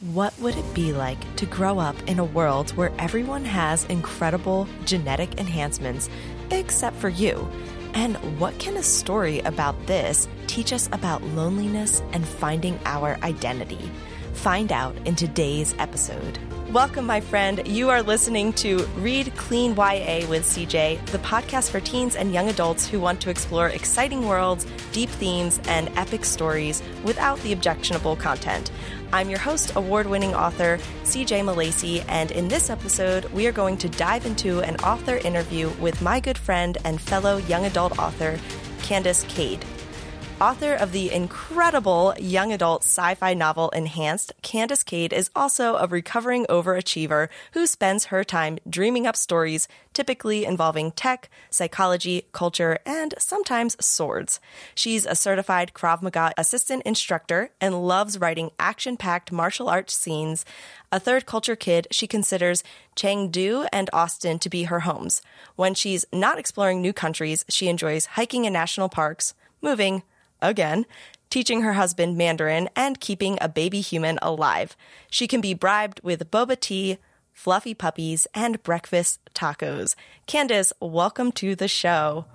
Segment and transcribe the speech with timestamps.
[0.00, 4.66] What would it be like to grow up in a world where everyone has incredible
[4.86, 6.08] genetic enhancements
[6.50, 7.46] except for you?
[7.92, 13.90] And what can a story about this teach us about loneliness and finding our identity?
[14.32, 16.38] Find out in today's episode.
[16.72, 17.66] Welcome, my friend.
[17.66, 22.48] You are listening to Read Clean YA with CJ, the podcast for teens and young
[22.48, 28.14] adults who want to explore exciting worlds, deep themes, and epic stories without the objectionable
[28.14, 28.70] content.
[29.12, 33.76] I'm your host, award winning author CJ Milacci, and in this episode, we are going
[33.78, 38.38] to dive into an author interview with my good friend and fellow young adult author,
[38.82, 39.64] Candace Kade.
[40.40, 45.86] Author of the incredible young adult sci fi novel Enhanced, Candace Kade is also a
[45.86, 53.12] recovering overachiever who spends her time dreaming up stories typically involving tech, psychology, culture, and
[53.18, 54.40] sometimes swords.
[54.74, 60.46] She's a certified Krav Maga assistant instructor and loves writing action packed martial arts scenes.
[60.90, 62.64] A third culture kid, she considers
[62.96, 65.20] Chengdu and Austin to be her homes.
[65.56, 70.02] When she's not exploring new countries, she enjoys hiking in national parks, moving,
[70.42, 70.86] again,
[71.30, 74.76] teaching her husband Mandarin, and keeping a baby human alive.
[75.10, 76.98] She can be bribed with boba tea,
[77.32, 79.94] fluffy puppies, and breakfast tacos.
[80.26, 82.26] Candace, welcome to the show.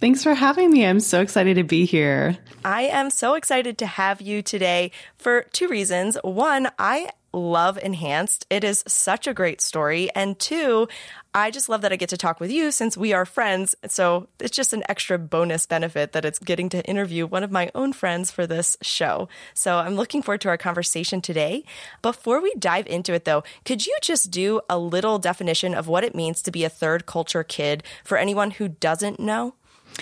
[0.00, 0.86] Thanks for having me.
[0.86, 2.38] I'm so excited to be here.
[2.64, 6.16] I am so excited to have you today for two reasons.
[6.22, 8.46] One, I love Enhanced.
[8.50, 10.10] It is such a great story.
[10.14, 10.88] And two,
[11.34, 13.74] I just love that I get to talk with you since we are friends.
[13.86, 17.70] So it's just an extra bonus benefit that it's getting to interview one of my
[17.74, 19.28] own friends for this show.
[19.54, 21.64] So I'm looking forward to our conversation today.
[22.02, 26.04] Before we dive into it though, could you just do a little definition of what
[26.04, 29.54] it means to be a third culture kid for anyone who doesn't know?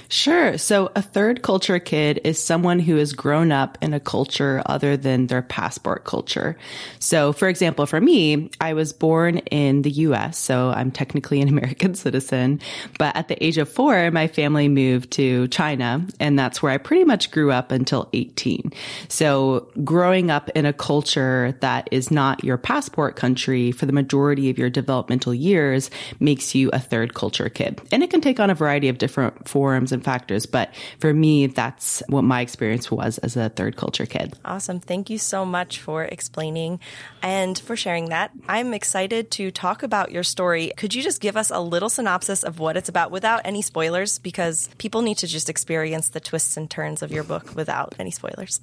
[0.08, 0.56] Sure.
[0.58, 4.96] So a third culture kid is someone who has grown up in a culture other
[4.96, 6.56] than their passport culture.
[6.98, 11.48] So for example, for me, I was born in the US, so I'm technically an
[11.56, 12.60] American citizen,
[12.98, 16.78] but at the age of four, my family moved to China and that's where I
[16.78, 18.72] pretty much grew up until 18.
[19.08, 24.50] So growing up in a culture that is not your passport country for the majority
[24.50, 25.90] of your developmental years
[26.20, 27.80] makes you a third culture kid.
[27.90, 30.46] And it can take on a variety of different forms and factors.
[30.46, 34.34] But for me, that's what my experience was as a third culture kid.
[34.44, 34.80] Awesome.
[34.80, 36.80] Thank you so much for explaining
[37.22, 38.30] and for sharing that.
[38.48, 40.72] I'm excited to talk about your story.
[40.76, 44.18] Could you just give us a little synopsis of what it's about without any spoilers?
[44.18, 48.10] Because people need to just experience the twists and turns of your book without any
[48.10, 48.60] spoilers.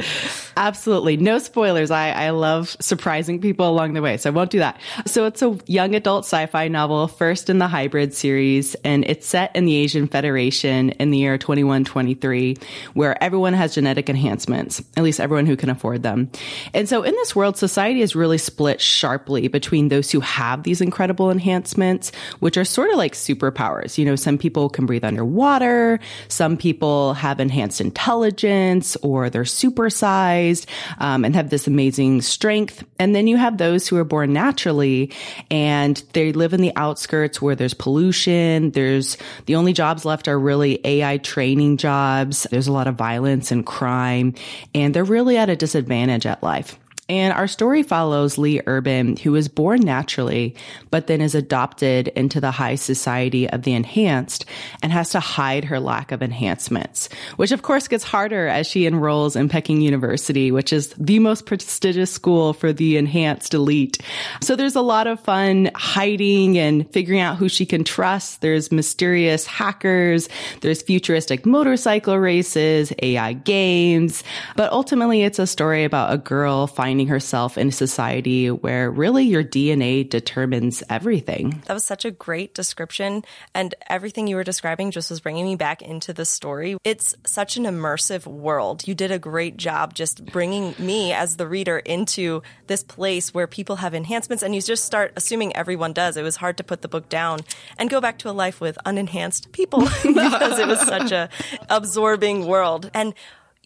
[0.56, 1.16] Absolutely.
[1.16, 1.90] No spoilers.
[1.90, 4.16] I, I love surprising people along the way.
[4.16, 4.80] So I won't do that.
[5.06, 9.54] So it's a young adult sci-fi novel, first in the hybrid series, and it's set
[9.54, 12.56] in the Asian Federation in the year 2123
[12.94, 16.30] where everyone has genetic enhancements, at least everyone who can afford them.
[16.74, 20.80] And so in this world, society is really split sharply between those who have these
[20.80, 23.98] incredible enhancements, which are sort of like superpowers.
[23.98, 26.00] You know, some people can breathe underwater.
[26.28, 30.66] Some people have enhanced intelligence or they're supersized
[30.98, 32.84] um, and have this amazing strength.
[32.98, 35.12] And then you have those who are born naturally
[35.50, 38.70] and they live in the outskirts where there's pollution.
[38.70, 39.16] There's
[39.46, 42.46] the only jobs left are really AI training jobs.
[42.50, 44.34] There's a lot of violence and crime,
[44.74, 46.78] and they're really at a disadvantage at life.
[47.08, 50.56] And our story follows Lee Urban, who was born naturally,
[50.90, 54.44] but then is adopted into the high society of the enhanced
[54.82, 58.86] and has to hide her lack of enhancements, which of course gets harder as she
[58.86, 63.98] enrolls in Peking University, which is the most prestigious school for the enhanced elite.
[64.40, 68.40] So there's a lot of fun hiding and figuring out who she can trust.
[68.40, 70.28] There's mysterious hackers.
[70.60, 74.24] There's futuristic motorcycle races, AI games,
[74.56, 78.90] but ultimately it's a story about a girl finding finding herself in a society where
[78.90, 81.62] really your DNA determines everything.
[81.66, 83.22] That was such a great description.
[83.54, 86.78] And everything you were describing just was bringing me back into the story.
[86.84, 88.88] It's such an immersive world.
[88.88, 93.46] You did a great job just bringing me as the reader into this place where
[93.46, 96.16] people have enhancements and you just start assuming everyone does.
[96.16, 97.40] It was hard to put the book down
[97.76, 101.28] and go back to a life with unenhanced people because it was such a
[101.68, 102.90] absorbing world.
[102.94, 103.12] And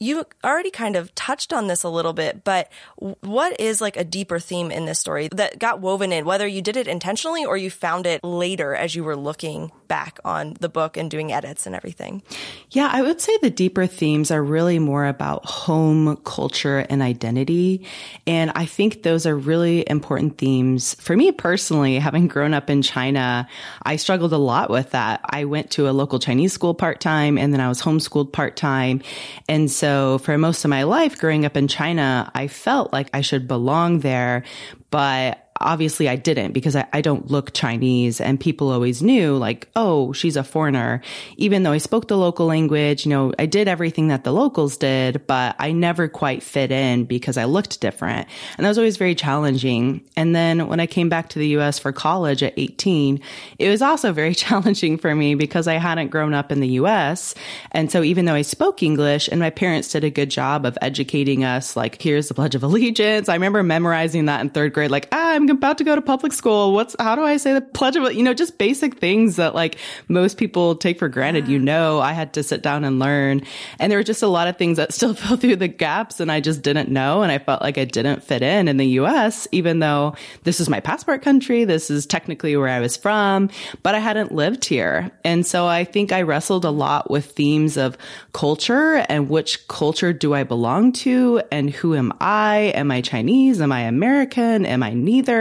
[0.00, 2.72] you already kind of touched on this a little bit, but
[3.20, 6.62] what is like a deeper theme in this story that got woven in, whether you
[6.62, 10.68] did it intentionally or you found it later as you were looking back on the
[10.68, 12.22] book and doing edits and everything?
[12.70, 17.84] Yeah, I would say the deeper themes are really more about home culture and identity.
[18.24, 20.94] And I think those are really important themes.
[20.94, 23.48] For me personally, having grown up in China,
[23.82, 25.22] I struggled a lot with that.
[25.24, 28.56] I went to a local Chinese school part time and then I was homeschooled part
[28.56, 29.02] time.
[29.48, 33.22] And so for most of my life growing up in China, I felt like I
[33.22, 34.44] should belong there.
[34.90, 39.68] But obviously I didn't because I, I, don't look Chinese and people always knew like,
[39.76, 41.02] oh, she's a foreigner.
[41.36, 44.76] Even though I spoke the local language, you know, I did everything that the locals
[44.78, 48.26] did, but I never quite fit in because I looked different.
[48.56, 50.02] And that was always very challenging.
[50.16, 53.20] And then when I came back to the US for college at 18,
[53.58, 57.34] it was also very challenging for me because I hadn't grown up in the US.
[57.72, 60.78] And so even though I spoke English and my parents did a good job of
[60.80, 63.28] educating us, like, here's the Pledge of Allegiance.
[63.28, 66.32] I remember memorizing that in third grade, like, ah, I'm about to go to public
[66.32, 66.72] school.
[66.72, 69.76] What's, how do I say the pledge of, you know, just basic things that like
[70.08, 71.48] most people take for granted.
[71.48, 73.42] You know, I had to sit down and learn.
[73.78, 76.30] And there were just a lot of things that still fell through the gaps and
[76.30, 77.22] I just didn't know.
[77.22, 80.14] And I felt like I didn't fit in in the US, even though
[80.44, 81.64] this is my passport country.
[81.64, 83.50] This is technically where I was from,
[83.82, 85.10] but I hadn't lived here.
[85.24, 87.96] And so I think I wrestled a lot with themes of
[88.32, 92.72] culture and which culture do I belong to and who am I?
[92.74, 93.60] Am I Chinese?
[93.60, 94.66] Am I American?
[94.66, 95.39] Am I neither?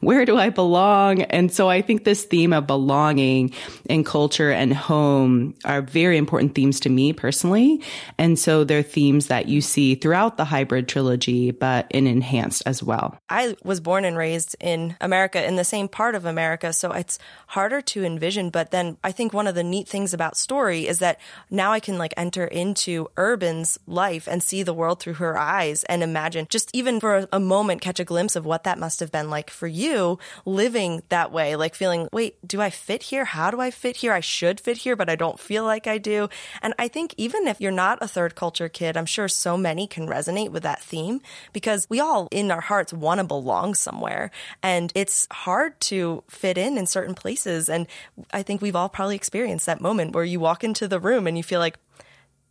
[0.00, 1.22] Where do I belong?
[1.22, 3.52] And so I think this theme of belonging
[3.88, 7.80] and culture and home are very important themes to me personally.
[8.18, 12.82] And so they're themes that you see throughout the hybrid trilogy, but in enhanced as
[12.82, 13.18] well.
[13.28, 16.72] I was born and raised in America, in the same part of America.
[16.72, 17.18] So it's
[17.48, 18.50] harder to envision.
[18.50, 21.20] But then I think one of the neat things about story is that
[21.50, 25.84] now I can like enter into Urban's life and see the world through her eyes
[25.84, 29.10] and imagine just even for a moment catch a glimpse of what that must have
[29.10, 33.24] been like for you living that way, like feeling, wait, do I fit here?
[33.24, 34.12] How do I fit here?
[34.12, 36.28] I should fit here, but I don't feel like I do.
[36.62, 39.86] And I think even if you're not a third culture kid, I'm sure so many
[39.86, 41.20] can resonate with that theme
[41.52, 44.30] because we all in our hearts want to belong somewhere.
[44.62, 47.68] And it's hard to fit in in certain places.
[47.68, 47.86] And
[48.32, 51.36] I think we've all probably experienced that moment where you walk into the room and
[51.36, 51.78] you feel like,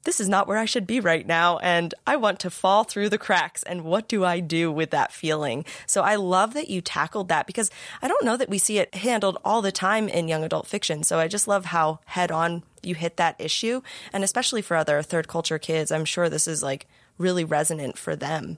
[0.03, 1.57] this is not where I should be right now.
[1.59, 3.63] And I want to fall through the cracks.
[3.63, 5.65] And what do I do with that feeling?
[5.85, 7.71] So I love that you tackled that because
[8.01, 11.03] I don't know that we see it handled all the time in young adult fiction.
[11.03, 13.81] So I just love how head on you hit that issue.
[14.11, 18.15] And especially for other third culture kids, I'm sure this is like really resonant for
[18.15, 18.57] them.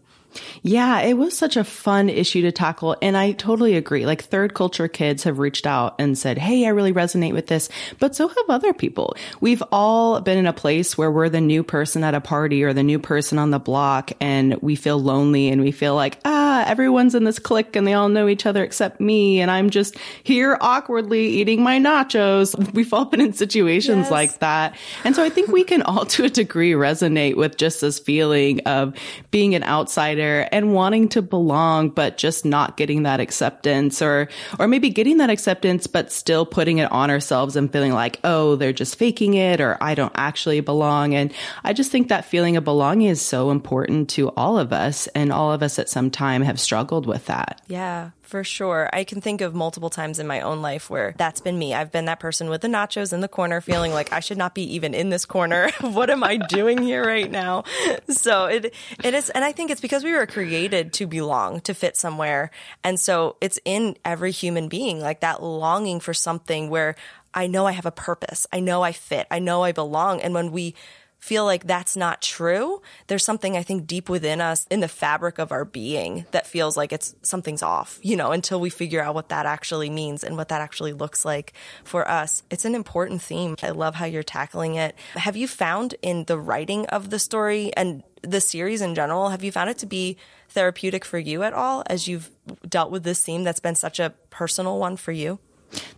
[0.63, 2.95] Yeah, it was such a fun issue to tackle.
[3.01, 4.05] And I totally agree.
[4.05, 7.69] Like third culture kids have reached out and said, Hey, I really resonate with this,
[7.99, 9.15] but so have other people.
[9.41, 12.73] We've all been in a place where we're the new person at a party or
[12.73, 16.44] the new person on the block and we feel lonely and we feel like, ah,
[16.65, 19.39] everyone's in this clique and they all know each other except me.
[19.39, 22.55] And I'm just here awkwardly eating my nachos.
[22.73, 24.11] We've all been in situations yes.
[24.11, 24.75] like that.
[25.03, 28.61] And so I think we can all to a degree resonate with just this feeling
[28.61, 28.95] of
[29.31, 34.27] being an outsider and wanting to belong, but just not getting that acceptance or,
[34.59, 38.55] or maybe getting that acceptance, but still putting it on ourselves and feeling like, oh,
[38.55, 41.13] they're just faking it or I don't actually belong.
[41.13, 41.33] And
[41.63, 45.07] I just think that feeling of belonging is so important to all of us.
[45.07, 47.61] And all of us at some time have struggled with that.
[47.67, 48.11] Yeah.
[48.21, 48.89] For sure.
[48.91, 51.73] I can think of multiple times in my own life where that's been me.
[51.73, 54.55] I've been that person with the nachos in the corner feeling like I should not
[54.55, 55.69] be even in this corner.
[55.81, 57.63] what am I doing here right now?
[58.07, 58.73] So it
[59.03, 62.51] it is and I think it's because we were created to belong, to fit somewhere.
[62.83, 66.95] And so it's in every human being like that longing for something where
[67.33, 68.47] I know I have a purpose.
[68.51, 69.27] I know I fit.
[69.29, 70.21] I know I belong.
[70.21, 70.75] And when we
[71.25, 75.39] feel like that's not true, there's something I think deep within us in the fabric
[75.39, 79.15] of our being that feels like it's something's off, you know, until we figure out
[79.15, 82.43] what that actually means and what that actually looks like for us.
[82.51, 83.55] It's an important theme.
[83.63, 84.95] I love how you're tackling it.
[85.15, 89.43] Have you found in the writing of the story and the series in general, have
[89.43, 90.17] you found it to be
[90.49, 92.29] therapeutic for you at all as you've
[92.69, 95.39] dealt with this theme that's been such a personal one for you?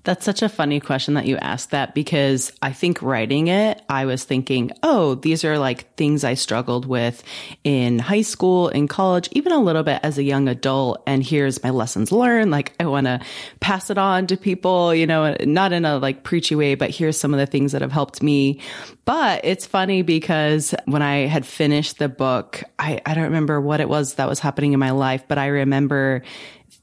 [0.04, 4.06] That's such a funny question that you asked that because I think writing it, I
[4.06, 7.24] was thinking, oh, these are like things I struggled with
[7.66, 11.04] in high school, in college, even a little bit as a young adult.
[11.06, 12.52] And here's my lessons learned.
[12.52, 13.20] Like I want to
[13.60, 17.18] pass it on to people, you know, not in a like preachy way, but here's
[17.18, 18.62] some of the things that have helped me.
[19.04, 23.82] But it's funny because when I had finished the book, I, I don't remember what
[23.82, 26.24] it was that was happening in my life, but I remember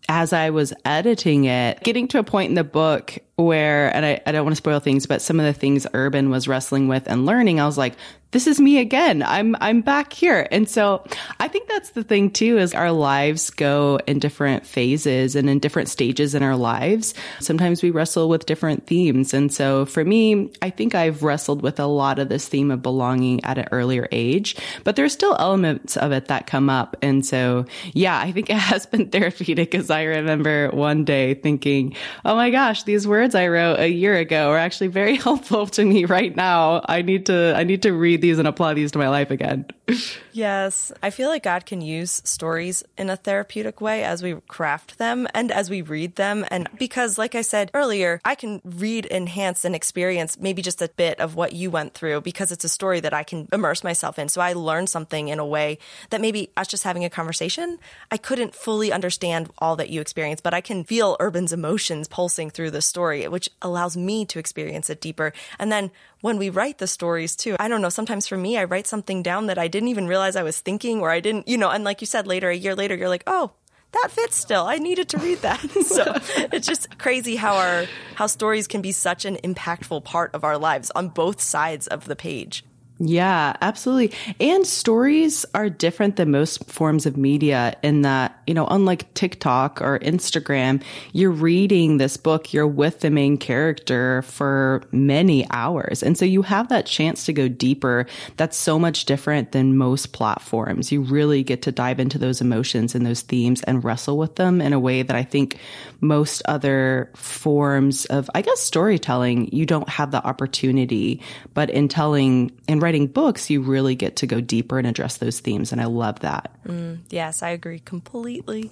[0.09, 4.21] as I was editing it, getting to a point in the book where, and I,
[4.27, 7.05] I don't want to spoil things, but some of the things Urban was wrestling with
[7.07, 7.95] and learning, I was like,
[8.35, 9.23] this is me again.
[9.23, 10.49] I'm, I'm back here.
[10.51, 11.05] And so
[11.39, 15.61] I think that's the thing too, is our lives go in different phases and in
[15.61, 17.15] different stages in our lives.
[17.39, 19.35] Sometimes we wrestle with different themes.
[19.35, 22.83] And so for me, I think I've wrestled with a lot of this theme of
[22.83, 26.97] belonging at an earlier age, but there's still elements of it that come up.
[27.03, 31.95] And so, yeah, I think it has been therapeutic because I remember one day thinking,
[32.25, 35.85] oh my gosh, these words I wrote a year ago are actually very helpful to
[35.85, 36.83] me right now.
[36.89, 39.67] I need to, I need to read these and apply these to my life again.
[40.33, 40.91] yes.
[41.03, 45.29] I feel like God can use stories in a therapeutic way as we craft them
[45.35, 46.47] and as we read them.
[46.49, 50.89] And because, like I said earlier, I can read, enhance, and experience maybe just a
[50.89, 54.19] bit of what you went through because it's a story that I can immerse myself
[54.19, 54.31] in.
[54.31, 55.79] So I learn something in a way
[56.09, 57.79] that maybe us just having a conversation,
[58.11, 62.49] I couldn't fully understand all that you experienced, but I can feel Urban's emotions pulsing
[62.49, 65.35] through the story, which allows me to experience it deeper.
[65.59, 65.91] And then
[66.25, 67.55] when we write the stories too.
[67.61, 70.37] I don't know, sometimes for me, I write something down that I didn't even realize
[70.37, 72.75] I was thinking or I didn't, you know, and like you said later, a year
[72.75, 73.53] later, you're like, oh,
[73.93, 74.65] that fits still.
[74.65, 75.61] I needed to read that.
[75.83, 76.03] so
[76.51, 80.57] it's just crazy how our how stories can be such an impactful part of our
[80.57, 82.65] lives on both sides of the page.
[83.01, 84.17] Yeah, absolutely.
[84.39, 89.83] And stories are different than most forms of media in that, you know, unlike TikTok
[89.83, 90.81] or Instagram,
[91.13, 96.05] you're reading this book, you're with the main character for many hours.
[96.05, 98.07] And so you have that chance to go deeper.
[98.37, 100.93] That's so much different than most platforms.
[100.93, 104.61] You really get to dive into those emotions and those themes and wrestle with them
[104.61, 105.59] in a way that I think
[106.01, 111.21] most other forms of, I guess, storytelling, you don't have the opportunity.
[111.55, 115.41] But in telling and writing books, you really get to go deeper and address those
[115.41, 115.73] themes.
[115.73, 116.53] And I love that.
[116.67, 118.71] Mm, yes, I agree completely.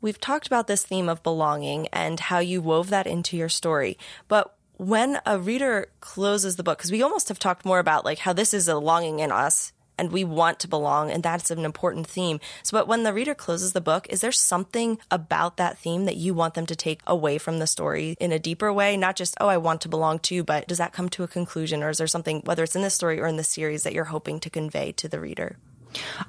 [0.00, 3.98] We've talked about this theme of belonging and how you wove that into your story.
[4.28, 8.18] But when a reader closes the book, because we almost have talked more about like
[8.18, 11.64] how this is a longing in us and we want to belong and that's an
[11.64, 12.40] important theme.
[12.62, 16.16] So but when the reader closes the book, is there something about that theme that
[16.16, 18.96] you want them to take away from the story in a deeper way?
[18.96, 21.82] Not just, oh, I want to belong to, but does that come to a conclusion
[21.82, 24.04] or is there something, whether it's in this story or in the series, that you're
[24.04, 25.58] hoping to convey to the reader?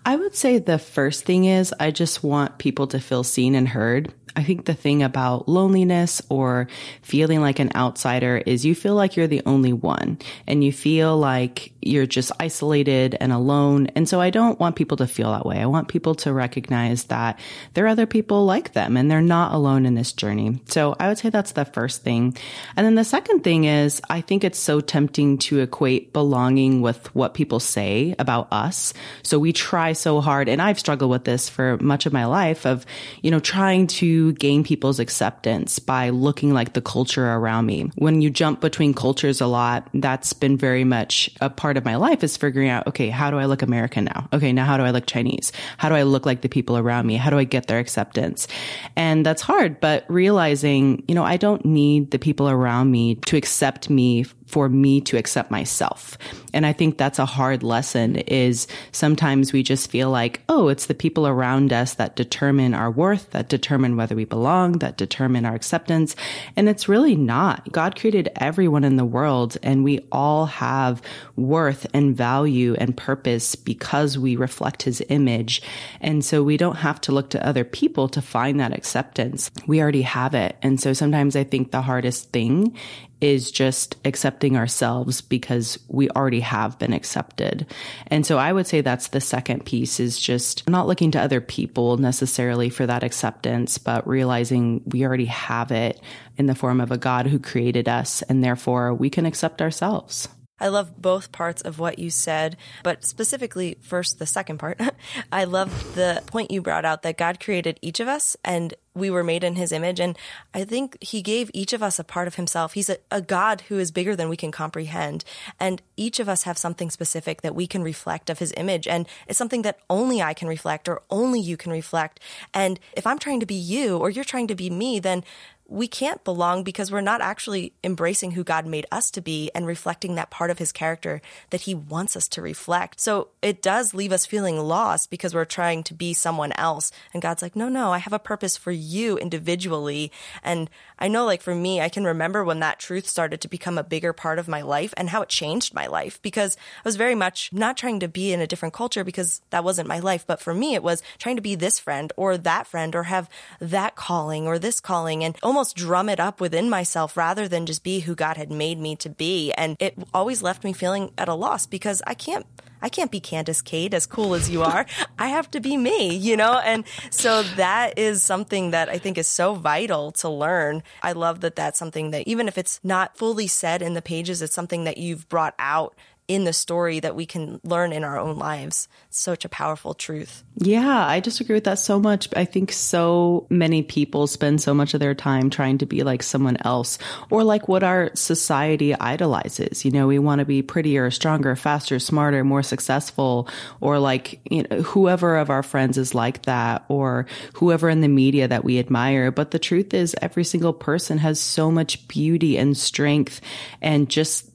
[0.06, 3.68] I would say the first thing is I just want people to feel seen and
[3.68, 4.14] heard.
[4.36, 6.68] I think the thing about loneliness or
[7.02, 11.18] feeling like an outsider is you feel like you're the only one and you feel
[11.18, 13.88] like you're just isolated and alone.
[13.88, 15.60] And so I don't want people to feel that way.
[15.60, 17.40] I want people to recognize that
[17.74, 20.62] there are other people like them and they're not alone in this journey.
[20.68, 22.38] So I would say that's the first thing.
[22.76, 27.14] And then the second thing is I think it's so tempting to equate belonging with
[27.16, 28.94] what people say about us.
[29.24, 32.66] So we try so hard and I've struggled with this for much of my life
[32.66, 32.86] of,
[33.22, 37.92] you know, trying to gain people's acceptance by looking like the culture around me.
[37.96, 41.96] When you jump between cultures a lot, that's been very much a part of my
[41.96, 44.28] life is figuring out, okay, how do I look American now?
[44.34, 45.52] Okay, now how do I look Chinese?
[45.78, 47.16] How do I look like the people around me?
[47.16, 48.48] How do I get their acceptance?
[48.96, 53.38] And that's hard, but realizing, you know, I don't need the people around me to
[53.38, 56.18] accept me for me to accept myself.
[56.54, 60.88] And I think that's a hard lesson is sometimes we just feel like, oh, it's
[60.88, 65.46] the people around us that determine our worth, that determine whether we belong, that determine
[65.46, 66.18] our acceptance.
[66.58, 67.72] And it's really not.
[67.72, 71.02] God created everyone in the world and we all have
[71.38, 75.62] worth and value and purpose because we reflect his image.
[76.02, 79.50] And so we don't have to look to other people to find that acceptance.
[79.66, 80.58] We already have it.
[80.62, 82.76] And so sometimes I think the hardest thing
[83.22, 87.68] is just accepting ourselves because we already have been accepted.
[88.08, 91.40] And so I would say that's the second piece is just not looking to other
[91.40, 96.02] people necessarily for that acceptance, but realizing we already have it
[96.38, 100.28] in the form of a God who created us and therefore we can accept ourselves.
[100.62, 104.80] I love both parts of what you said, but specifically first the second part.
[105.32, 109.10] I love the point you brought out that God created each of us and we
[109.10, 110.00] were made in his image.
[110.00, 110.18] And
[110.54, 112.74] I think he gave each of us a part of himself.
[112.74, 115.24] He's a, a, God who is bigger than we can comprehend.
[115.60, 118.88] And each of us have something specific that we can reflect of his image.
[118.88, 122.20] And it's something that only I can reflect or only you can reflect.
[122.54, 125.24] And if I'm trying to be you or you're trying to be me, then
[125.72, 129.66] we can't belong because we're not actually embracing who God made us to be and
[129.66, 133.00] reflecting that part of his character that he wants us to reflect.
[133.00, 136.92] So it does leave us feeling lost because we're trying to be someone else.
[137.14, 140.12] And God's like, no, no, I have a purpose for you individually.
[140.44, 143.78] And I know, like, for me, I can remember when that truth started to become
[143.78, 146.98] a bigger part of my life and how it changed my life because I was
[146.98, 150.28] very much not trying to be in a different culture because that wasn't my life.
[150.28, 153.30] But for me, it was trying to be this friend or that friend or have
[153.62, 157.68] that calling or this calling and almost almost drum it up within myself rather than
[157.68, 159.52] just be who God had made me to be.
[159.52, 162.48] And it always left me feeling at a loss because I can't
[162.82, 164.88] I can't be Candace Kade as cool as you are.
[165.20, 166.58] I have to be me, you know?
[166.58, 170.82] And so that is something that I think is so vital to learn.
[171.04, 174.42] I love that that's something that even if it's not fully said in the pages,
[174.42, 175.94] it's something that you've brought out
[176.28, 178.88] in the story that we can learn in our own lives.
[179.10, 180.44] such a powerful truth.
[180.56, 182.30] Yeah, I just agree with that so much.
[182.36, 186.24] I think so many people spend so much of their time trying to be like
[186.24, 186.98] someone else
[187.30, 189.84] or like what our society idolizes.
[189.84, 193.50] You know, we want to be prettier, stronger, faster, smarter, more successful,
[193.82, 198.08] or like, you know, whoever of our friends is like that or whoever in the
[198.08, 199.32] media that we admire.
[199.32, 203.42] But the truth is every single person has so much beauty and strength
[203.82, 204.50] and just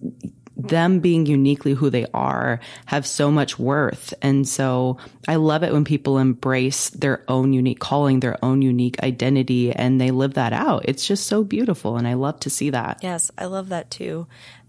[0.56, 4.14] them being uniquely who they are have so much worth.
[4.22, 4.96] And so
[5.28, 10.00] I love it when people embrace their own unique calling, their own unique identity, and
[10.00, 10.84] they live that out.
[10.86, 11.96] It's just so beautiful.
[11.96, 13.00] And I love to see that.
[13.02, 14.26] Yes, I love that too.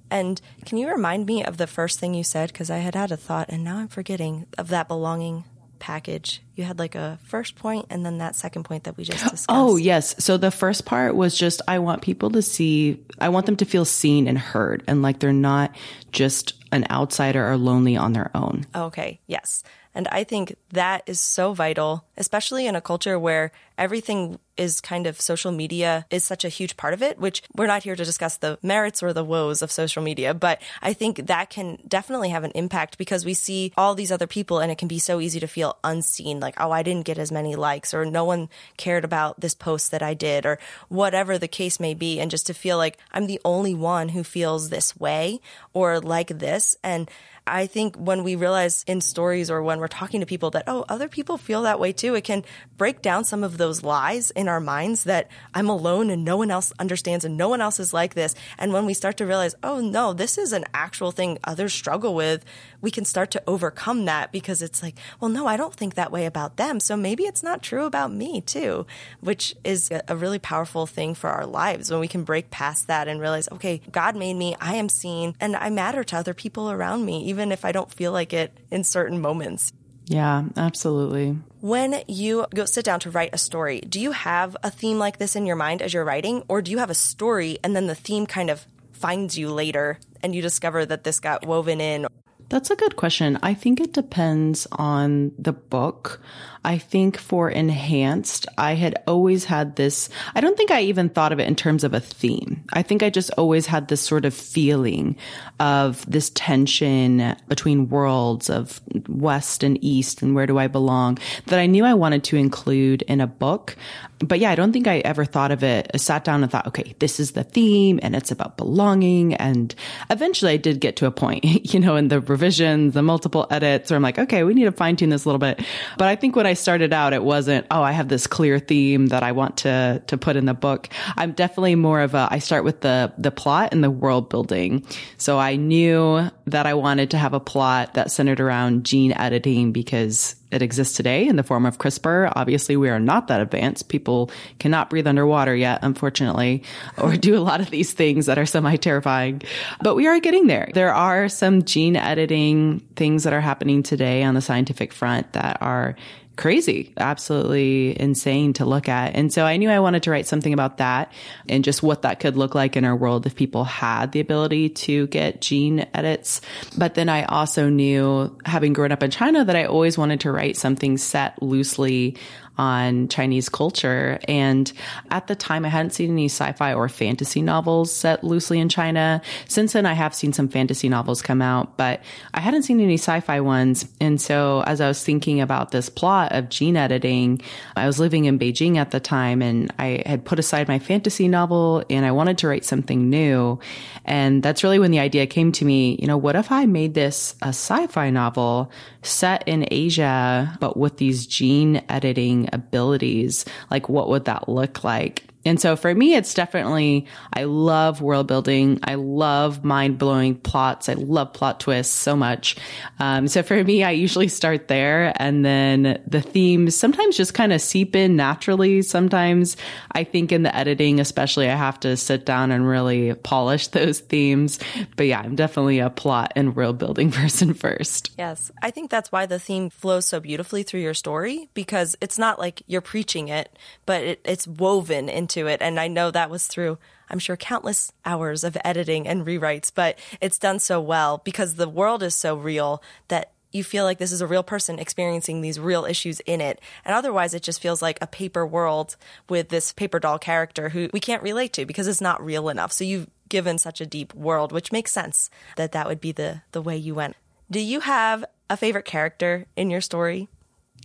[0.09, 2.51] And can you remind me of the first thing you said?
[2.51, 5.43] Because I had had a thought and now I'm forgetting of that belonging
[5.79, 6.41] package.
[6.55, 9.45] You had like a first point and then that second point that we just discussed.
[9.49, 10.15] Oh, yes.
[10.23, 13.65] So the first part was just I want people to see, I want them to
[13.65, 15.75] feel seen and heard and like they're not
[16.11, 18.65] just an outsider or lonely on their own.
[18.75, 19.19] Okay.
[19.27, 19.63] Yes.
[19.97, 25.07] And I think that is so vital, especially in a culture where everything is kind
[25.07, 28.05] of social media is such a huge part of it, which we're not here to
[28.05, 32.29] discuss the merits or the woes of social media, but I think that can definitely
[32.29, 35.19] have an impact because we see all these other people and it can be so
[35.19, 38.49] easy to feel unseen, like, oh, I didn't get as many likes or no one
[38.77, 42.19] cared about this post that I did or whatever the case may be.
[42.19, 45.41] And just to feel like I'm the only one who feels this way
[45.73, 46.75] or like this.
[46.83, 47.09] And
[47.47, 50.85] I think when we realize in stories or when we're talking to people that, oh,
[50.89, 52.43] other people feel that way too, it can
[52.77, 56.51] break down some of those lies in our minds that I'm alone and no one
[56.51, 58.35] else understands and no one else is like this.
[58.57, 62.13] And when we start to realize, oh, no, this is an actual thing others struggle
[62.13, 62.43] with,
[62.81, 66.11] we can start to overcome that because it's like, well, no, I don't think that
[66.11, 66.79] way about them.
[66.79, 68.85] So maybe it's not true about me too,
[69.21, 73.07] which is a really powerful thing for our lives when we can break past that
[73.07, 76.69] and realize, okay, God made me, I am seen, and I matter to other people
[76.71, 79.71] around me, even if I don't feel like it in certain moments.
[80.07, 81.37] Yeah, absolutely.
[81.61, 85.19] When you go sit down to write a story, do you have a theme like
[85.19, 87.85] this in your mind as you're writing, or do you have a story and then
[87.85, 92.07] the theme kind of finds you later and you discover that this got woven in?
[92.49, 93.37] That's a good question.
[93.43, 96.21] I think it depends on the book.
[96.67, 101.31] I think for enhanced, I had always had this, I don't think I even thought
[101.31, 102.61] of it in terms of a theme.
[102.73, 105.15] I think I just always had this sort of feeling
[105.61, 111.57] of this tension between worlds of West and East and where do I belong that
[111.57, 113.77] I knew I wanted to include in a book.
[114.19, 116.67] But yeah, I don't think I ever thought of it, I sat down and thought,
[116.67, 119.35] okay, this is the theme and it's about belonging.
[119.35, 119.73] And
[120.09, 123.89] eventually I did get to a point, you know, in the revisions, the multiple edits
[123.89, 125.63] where I'm like, okay, we need to fine tune this a little bit.
[125.97, 129.07] But I think when I started out, it wasn't, oh, I have this clear theme
[129.07, 130.89] that I want to, to put in the book.
[131.15, 134.85] I'm definitely more of a, I start with the, the plot and the world building.
[135.17, 139.71] So I knew that I wanted to have a plot that centered around gene editing
[139.71, 142.31] because it exists today in the form of CRISPR.
[142.35, 143.89] Obviously, we are not that advanced.
[143.89, 146.63] People cannot breathe underwater yet, unfortunately,
[146.97, 149.41] or do a lot of these things that are semi terrifying.
[149.81, 150.69] But we are getting there.
[150.73, 155.57] There are some gene editing things that are happening today on the scientific front that
[155.61, 155.95] are
[156.37, 159.15] crazy, absolutely insane to look at.
[159.15, 161.11] And so I knew I wanted to write something about that
[161.49, 164.69] and just what that could look like in our world if people had the ability
[164.69, 166.41] to get gene edits.
[166.77, 170.31] But then I also knew, having grown up in China, that I always wanted to
[170.31, 172.15] write something set loosely
[172.57, 174.19] on Chinese culture.
[174.27, 174.71] And
[175.11, 178.69] at the time, I hadn't seen any sci fi or fantasy novels set loosely in
[178.69, 179.21] China.
[179.47, 182.01] Since then, I have seen some fantasy novels come out, but
[182.33, 183.85] I hadn't seen any sci fi ones.
[183.99, 187.41] And so, as I was thinking about this plot of gene editing,
[187.75, 191.27] I was living in Beijing at the time and I had put aside my fantasy
[191.27, 193.59] novel and I wanted to write something new.
[194.05, 196.93] And that's really when the idea came to me, you know, what if I made
[196.93, 203.89] this a sci fi novel set in Asia, but with these gene editing abilities, like
[203.89, 205.23] what would that look like?
[205.47, 208.79] And so for me, it's definitely, I love world building.
[208.83, 210.89] I love mind blowing plots.
[210.89, 212.57] I love plot twists so much.
[212.99, 217.53] Um, so for me, I usually start there and then the themes sometimes just kind
[217.53, 218.81] of seep in naturally.
[218.81, 219.57] Sometimes
[219.91, 223.99] I think in the editing, especially, I have to sit down and really polish those
[223.99, 224.59] themes.
[224.95, 228.11] But yeah, I'm definitely a plot and world building person first.
[228.17, 228.51] Yes.
[228.61, 232.39] I think that's why the theme flows so beautifully through your story because it's not
[232.39, 235.61] like you're preaching it, but it, it's woven into to it.
[235.61, 236.77] And I know that was through,
[237.09, 241.69] I'm sure, countless hours of editing and rewrites, but it's done so well because the
[241.69, 245.59] world is so real that you feel like this is a real person experiencing these
[245.59, 246.59] real issues in it.
[246.83, 248.97] And otherwise, it just feels like a paper world
[249.29, 252.71] with this paper doll character who we can't relate to because it's not real enough.
[252.71, 256.41] So you've given such a deep world, which makes sense that that would be the,
[256.51, 257.15] the way you went.
[257.49, 260.27] Do you have a favorite character in your story?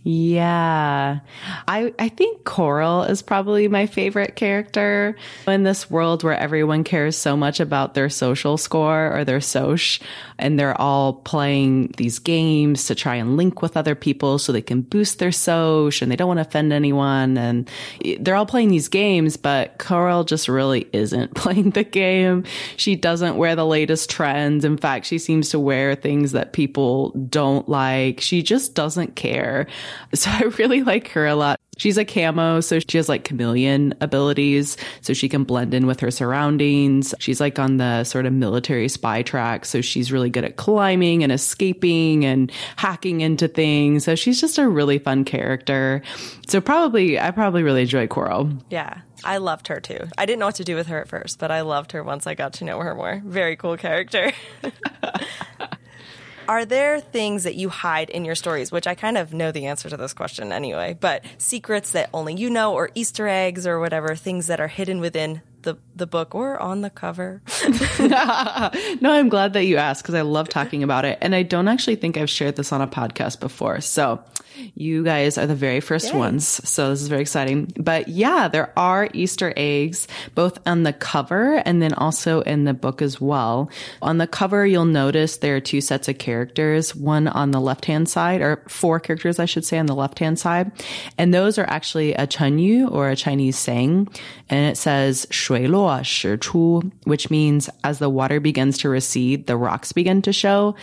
[0.03, 1.19] Yeah.
[1.67, 5.15] I I think Coral is probably my favorite character
[5.47, 10.01] in this world where everyone cares so much about their social score or their soch
[10.37, 14.61] and they're all playing these games to try and link with other people so they
[14.61, 17.69] can boost their soch and they don't want to offend anyone and
[18.19, 22.43] they're all playing these games but Coral just really isn't playing the game.
[22.75, 24.65] She doesn't wear the latest trends.
[24.65, 28.19] In fact, she seems to wear things that people don't like.
[28.19, 29.67] She just doesn't care.
[30.13, 31.59] So I really like her a lot.
[31.77, 35.99] She's a camo, so she has like chameleon abilities, so she can blend in with
[36.01, 37.15] her surroundings.
[37.19, 41.23] She's like on the sort of military spy track, so she's really good at climbing
[41.23, 44.05] and escaping and hacking into things.
[44.05, 46.03] So she's just a really fun character.
[46.47, 48.51] So probably, I probably really enjoy Coral.
[48.69, 49.01] Yeah.
[49.23, 50.07] I loved her too.
[50.17, 52.27] I didn't know what to do with her at first, but I loved her once
[52.27, 53.21] I got to know her more.
[53.25, 54.31] Very cool character.
[56.47, 59.67] Are there things that you hide in your stories, which I kind of know the
[59.67, 63.79] answer to this question anyway, but secrets that only you know, or Easter eggs, or
[63.79, 67.41] whatever, things that are hidden within the, the book or on the cover?
[67.99, 71.17] no, I'm glad that you asked because I love talking about it.
[71.21, 73.81] And I don't actually think I've shared this on a podcast before.
[73.81, 74.23] So
[74.75, 76.17] you guys are the very first Yay.
[76.17, 76.45] ones.
[76.47, 77.71] So this is very exciting.
[77.77, 82.73] But yeah, there are Easter eggs both on the cover and then also in the
[82.73, 83.69] book as well.
[84.01, 87.85] On the cover, you'll notice there are two sets of characters, one on the left
[87.85, 90.71] hand side, or four characters, I should say, on the left hand side.
[91.17, 94.09] And those are actually a chengyu or a Chinese saying.
[94.49, 100.22] And it says, 水落石出, which means as the water begins to recede, the rocks begin
[100.22, 100.74] to show.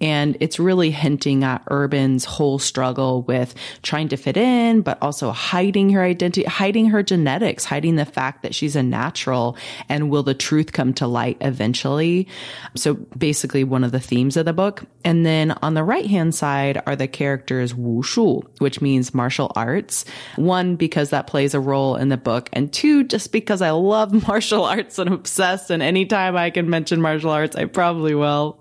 [0.00, 5.30] And it's really hinting at Urban's whole struggle with trying to fit in, but also
[5.30, 10.22] hiding her identity, hiding her genetics, hiding the fact that she's a natural and will
[10.22, 12.28] the truth come to light eventually?
[12.76, 14.84] So basically one of the themes of the book.
[15.04, 20.06] And then on the right hand side are the characters wushu, which means martial arts.
[20.36, 22.48] One, because that plays a role in the book.
[22.54, 25.69] And two, just because I love martial arts and obsessed.
[25.69, 28.59] And anytime I can mention martial arts, I probably will.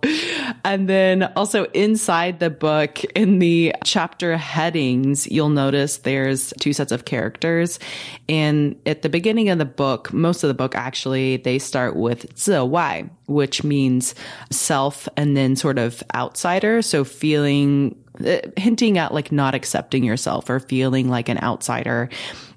[0.64, 6.92] And then also inside the book in the chapter headings, you'll notice there's two sets
[6.92, 7.78] of characters.
[8.28, 12.34] And at the beginning of the book, most of the book actually, they start with
[12.34, 14.14] 自外, which means
[14.50, 16.82] self and then sort of outsider.
[16.82, 22.08] So feeling uh, hinting at like not accepting yourself or feeling like an outsider.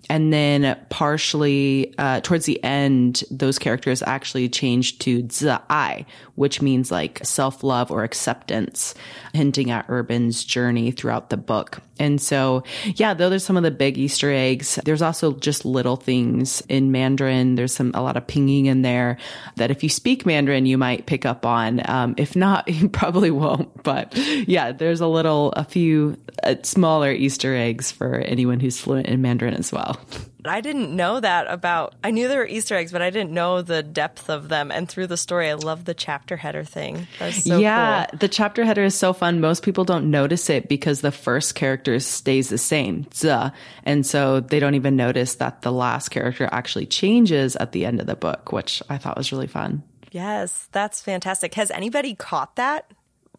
[0.10, 5.28] And then partially uh, towards the end, those characters actually changed to
[5.70, 8.96] I, which means like self love or acceptance,
[9.34, 11.82] hinting at Urban's journey throughout the book.
[12.00, 12.64] And so,
[12.96, 14.80] yeah, those are some of the big Easter eggs.
[14.86, 17.56] There's also just little things in Mandarin.
[17.56, 19.18] There's some, a lot of pinyin in there
[19.56, 21.82] that if you speak Mandarin, you might pick up on.
[21.90, 23.84] Um, if not, you probably won't.
[23.84, 24.16] But
[24.48, 29.22] yeah, there's a little, a few uh, smaller Easter eggs for anyone who's fluent in
[29.22, 30.00] Mandarin as well.
[30.50, 31.96] I didn't know that about.
[32.04, 34.72] I knew there were Easter eggs, but I didn't know the depth of them.
[34.72, 37.08] And through the story, I love the chapter header thing.
[37.32, 38.20] So yeah, cool.
[38.20, 39.42] the chapter header is so fun.
[39.42, 43.50] Most people don't notice it because the first character stays the same, Z,
[43.84, 48.00] and so they don't even notice that the last character actually changes at the end
[48.00, 49.84] of the book, which I thought was really fun.
[50.12, 51.54] Yes, that's fantastic.
[51.56, 52.92] Has anybody caught that?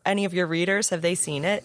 [0.05, 1.65] Any of your readers have they seen it?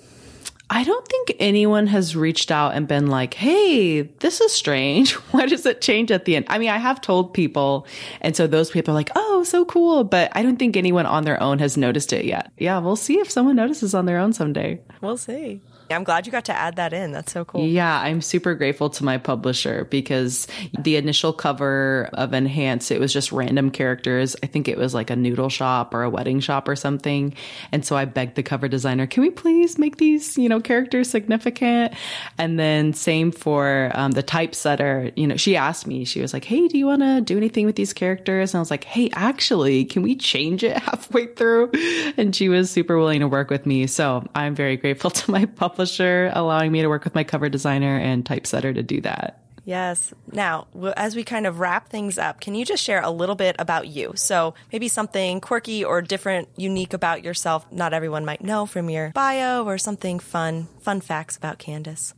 [0.70, 5.14] I don't think anyone has reached out and been like, Hey, this is strange.
[5.32, 6.46] Why does it change at the end?
[6.50, 7.86] I mean, I have told people.
[8.22, 10.04] And so those people are like, Oh, so cool.
[10.04, 12.52] But I don't think anyone on their own has noticed it yet.
[12.58, 12.80] Yeah.
[12.80, 14.80] We'll see if someone notices on their own someday.
[15.02, 15.62] We'll see.
[15.90, 17.12] I'm glad you got to add that in.
[17.12, 17.66] That's so cool.
[17.66, 23.14] Yeah, I'm super grateful to my publisher because the initial cover of Enhance, it was
[23.14, 24.36] just random characters.
[24.44, 27.34] I think it was like a noodle shop or a wedding shop or something.
[27.72, 31.10] And so I begged the cover designer, can we please make these, you know, characters
[31.10, 31.94] significant?
[32.38, 35.12] And then same for um, the typesetter.
[35.16, 37.66] You know, she asked me, she was like, hey, do you want to do anything
[37.66, 38.54] with these characters?
[38.54, 41.72] And I was like, hey, actually, can we change it halfway through?
[42.18, 43.88] And she was super willing to work with me.
[43.88, 47.50] So I'm very grateful to my publisher publisher allowing me to work with my cover
[47.50, 49.40] designer and typesetter to do that.
[49.66, 50.14] Yes.
[50.32, 50.68] Now,
[50.98, 53.88] as we kind of wrap things up, can you just share a little bit about
[53.88, 54.12] you?
[54.16, 59.12] So maybe something quirky or different, unique about yourself not everyone might know from your
[59.12, 62.14] bio or something fun, fun facts about Candace.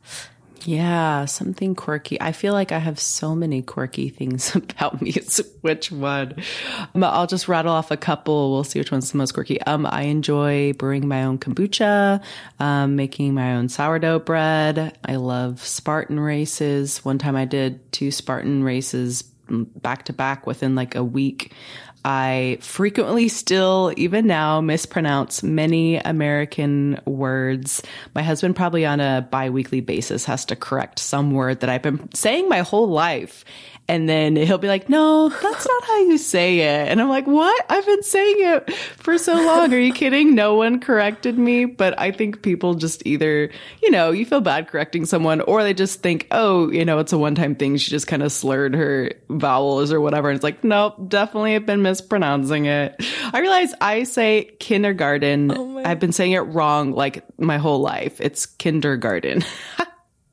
[0.63, 2.19] Yeah, something quirky.
[2.19, 5.11] I feel like I have so many quirky things about me.
[5.11, 6.35] It's which one?
[6.95, 8.51] I'll just rattle off a couple.
[8.51, 9.61] We'll see which one's the most quirky.
[9.61, 12.23] Um, I enjoy brewing my own kombucha,
[12.59, 14.97] um, making my own sourdough bread.
[15.05, 17.03] I love Spartan races.
[17.03, 21.53] One time I did two Spartan races back to back within like a week.
[22.07, 27.81] I frequently still, even now, mispronounce many American words.
[28.13, 32.13] My husband probably on a biweekly basis has to correct some word that I've been
[32.13, 33.43] saying my whole life.
[33.88, 36.88] And then he'll be like, no, that's not how you say it.
[36.89, 37.65] And I'm like, what?
[37.69, 39.71] I've been saying it for so long.
[39.74, 40.34] Are you kidding?
[40.34, 41.65] No one corrected me.
[41.65, 43.52] But I think people just either,
[43.84, 47.13] you know, you feel bad correcting someone or they just think, oh, you know, it's
[47.13, 47.78] a one time thing.
[47.78, 50.30] She just kind of slurred her vowels or whatever.
[50.30, 52.95] And it's like, nope, definitely have been mispronouncing it.
[53.34, 55.52] I realize I say kindergarten.
[55.56, 58.19] Oh I've been saying it wrong like my whole life.
[58.19, 59.43] It's kindergarten.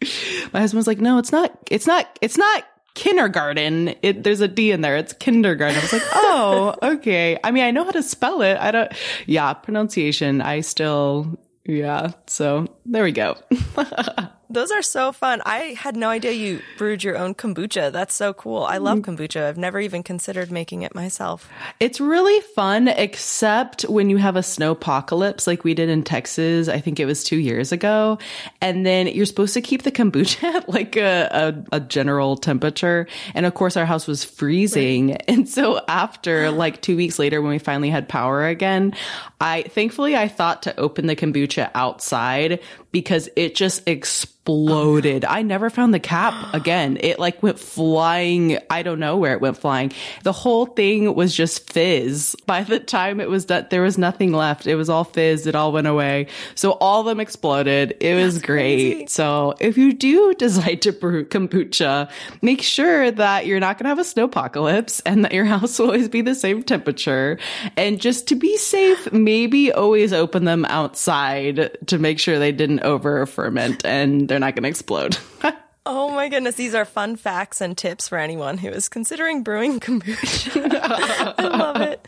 [0.54, 3.94] my husband's like, no, it's not, it's not, it's not kindergarten.
[4.02, 4.96] It, there's a D in there.
[4.96, 5.78] It's kindergarten.
[5.78, 7.38] I was like, oh, okay.
[7.42, 8.56] I mean, I know how to spell it.
[8.58, 8.92] I don't,
[9.26, 10.40] yeah, pronunciation.
[10.40, 12.12] I still, yeah.
[12.26, 13.36] So there we go.
[14.52, 15.40] Those are so fun.
[15.46, 17.90] I had no idea you brewed your own kombucha.
[17.90, 18.64] That's so cool.
[18.64, 19.14] I love mm-hmm.
[19.14, 19.44] kombucha.
[19.44, 21.48] I've never even considered making it myself.
[21.80, 26.68] It's really fun, except when you have a snow apocalypse like we did in Texas.
[26.68, 28.18] I think it was two years ago.
[28.60, 33.06] And then you're supposed to keep the kombucha at like a, a, a general temperature.
[33.34, 35.10] And of course, our house was freezing.
[35.12, 35.24] Right.
[35.28, 38.94] And so after like two weeks later, when we finally had power again,
[39.40, 42.60] I thankfully I thought to open the kombucha outside
[42.92, 45.24] because it just exploded.
[45.24, 46.98] I never found the cap again.
[47.00, 48.58] It like went flying.
[48.70, 49.92] I don't know where it went flying.
[50.24, 52.36] The whole thing was just fizz.
[52.46, 54.66] By the time it was done, there was nothing left.
[54.66, 55.46] It was all fizz.
[55.46, 56.26] It all went away.
[56.54, 57.96] So all of them exploded.
[58.00, 58.52] It was great.
[58.52, 59.06] Crazy.
[59.08, 62.10] So if you do decide to brew kombucha,
[62.42, 65.86] make sure that you're not going to have a snowpocalypse and that your house will
[65.86, 67.38] always be the same temperature.
[67.76, 72.81] And just to be safe, maybe always open them outside to make sure they didn't
[72.82, 75.16] over ferment and they're not going to explode.
[75.86, 79.80] oh my goodness, these are fun facts and tips for anyone who is considering brewing
[79.80, 80.78] kombucha.
[81.38, 82.06] I love it.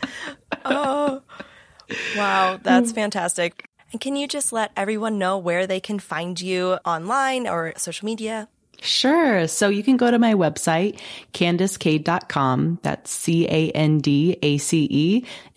[0.63, 1.21] Oh,
[2.15, 3.69] wow, that's fantastic.
[3.91, 8.05] And can you just let everyone know where they can find you online or social
[8.05, 8.49] media?
[8.85, 9.47] Sure.
[9.47, 10.99] So you can go to my website,
[11.33, 12.79] candacekade.com.
[12.83, 13.65] That's C-A-N-D-A-C-E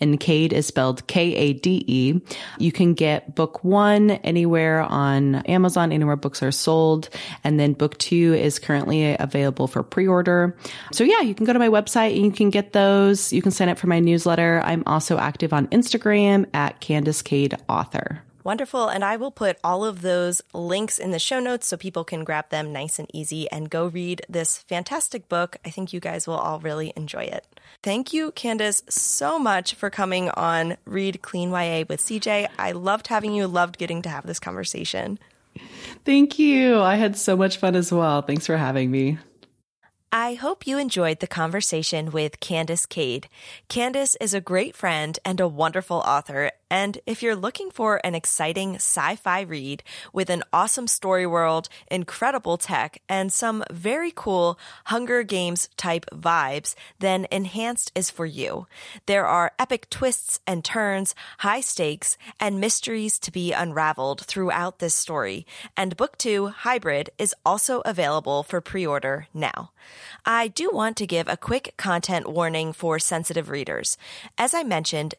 [0.01, 2.21] and Kade is spelled K-A-D-E.
[2.57, 7.09] You can get book one anywhere on Amazon, anywhere books are sold.
[7.43, 10.57] And then book two is currently available for pre-order.
[10.91, 13.31] So yeah, you can go to my website and you can get those.
[13.31, 14.61] You can sign up for my newsletter.
[14.63, 18.23] I'm also active on Instagram at Candace Kade Author.
[18.43, 18.87] Wonderful.
[18.87, 22.23] And I will put all of those links in the show notes so people can
[22.23, 25.57] grab them nice and easy and go read this fantastic book.
[25.65, 27.45] I think you guys will all really enjoy it.
[27.83, 32.47] Thank you, Candace, so much for coming on Read Clean YA with CJ.
[32.57, 35.19] I loved having you, loved getting to have this conversation.
[36.05, 36.79] Thank you.
[36.79, 38.21] I had so much fun as well.
[38.21, 39.17] Thanks for having me.
[40.11, 43.25] I hope you enjoyed the conversation with Candace Kade.
[43.67, 48.15] Candace is a great friend and a wonderful author, and if you're looking for an
[48.15, 54.57] exciting sci fi read with an awesome story world, incredible tech, and some very cool
[54.85, 58.65] Hunger Games type vibes, then Enhanced is for you.
[59.05, 64.95] There are epic twists and turns, high stakes, and mysteries to be unraveled throughout this
[64.95, 65.45] story.
[65.77, 69.69] And Book 2 Hybrid is also available for pre order now.
[70.25, 73.97] I do want to give a quick content warning for sensitive readers.
[74.37, 75.15] As I mentioned,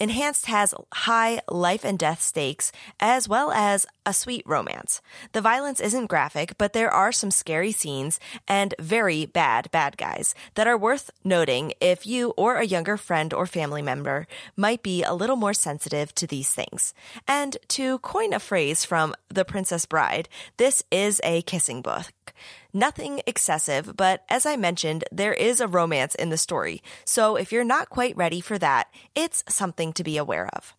[0.00, 5.02] Enhanced has high life and death stakes as well as a sweet romance.
[5.32, 10.34] The violence isn't graphic, but there are some scary scenes and very bad bad guys
[10.54, 15.02] that are worth noting if you or a younger friend or family member might be
[15.02, 16.94] a little more sensitive to these things.
[17.28, 22.32] And to coin a phrase from The Princess Bride, this is a kissing book.
[22.72, 26.82] Nothing excessive, but as I mentioned, there is a romance in the story.
[27.04, 30.74] So if you're not quite ready for that, it's something to be aware of.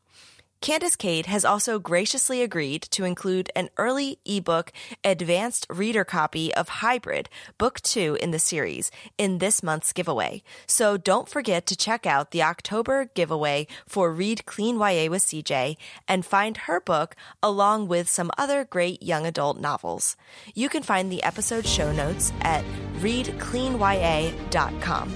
[0.62, 4.72] Candace Kade has also graciously agreed to include an early ebook
[5.04, 10.44] advanced reader copy of Hybrid, Book 2 in the series, in this month's giveaway.
[10.68, 15.78] So don't forget to check out the October giveaway for Read Clean YA with CJ
[16.08, 20.16] and find her book along with some other great young adult novels.
[20.54, 22.64] You can find the episode show notes at
[23.00, 25.16] readcleanya.com.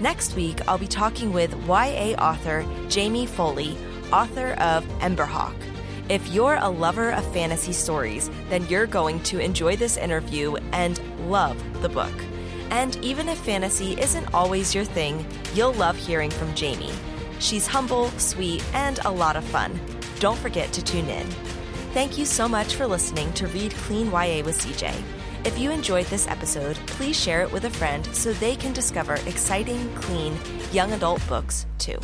[0.00, 3.76] Next week, I'll be talking with YA author Jamie Foley
[4.12, 5.54] author of Emberhawk.
[6.08, 11.00] If you're a lover of fantasy stories, then you're going to enjoy this interview and
[11.30, 12.12] love the book.
[12.70, 16.92] And even if fantasy isn't always your thing, you'll love hearing from Jamie.
[17.38, 19.78] She's humble, sweet, and a lot of fun.
[20.18, 21.26] Don't forget to tune in.
[21.92, 24.94] Thank you so much for listening to Read Clean YA with CJ.
[25.44, 29.14] If you enjoyed this episode, please share it with a friend so they can discover
[29.26, 30.36] exciting, clean,
[30.70, 31.98] young adult books too.